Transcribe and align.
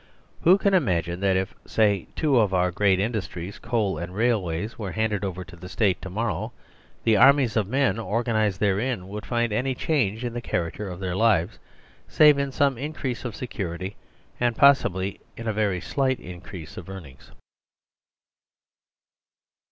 Who 0.41 0.57
can 0.57 0.73
imagine 0.73 1.19
that 1.19 1.37
if, 1.37 1.53
say, 1.67 2.07
two 2.15 2.39
of 2.39 2.55
our 2.55 2.71
great 2.71 2.99
industries, 2.99 3.59
Coal 3.59 3.99
and 3.99 4.15
Railways, 4.15 4.79
were 4.79 4.93
handed 4.93 5.23
over 5.23 5.43
to 5.43 5.55
the 5.55 5.69
State 5.69 6.01
to 6.01 6.09
morrow, 6.09 6.53
the 7.03 7.17
armies 7.17 7.55
of 7.55 7.67
men 7.67 7.99
organised 7.99 8.59
therein 8.59 9.07
would 9.09 9.27
find 9.27 9.53
any 9.53 9.75
change 9.75 10.25
in 10.25 10.33
the 10.33 10.41
character 10.41 10.89
of 10.89 10.99
their 10.99 11.15
lives, 11.15 11.59
save 12.07 12.39
in 12.39 12.51
some 12.51 12.79
increase 12.79 13.25
of 13.25 13.35
securityand 13.35 13.95
possiblyin 14.55 15.19
a 15.37 15.53
very 15.53 15.79
slight 15.79 16.19
increase 16.19 16.77
of 16.77 16.89
earn 16.89 17.05
ings? 17.05 17.29